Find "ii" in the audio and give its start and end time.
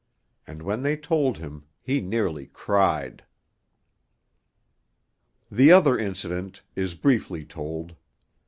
5.51-5.57